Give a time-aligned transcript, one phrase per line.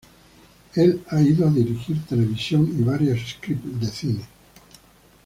[0.73, 4.25] Él ha ido a dirigir televisión y varios scripts de cine.